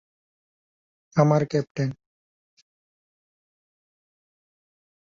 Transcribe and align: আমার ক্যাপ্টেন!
আমার 1.15 1.41
ক্যাপ্টেন! 1.51 1.89